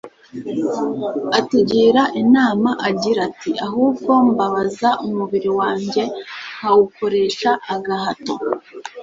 [1.39, 6.03] atugira inama agira ati, ahubwo mbabaza umubiri wanjye
[6.55, 8.33] nkawukoresha agahato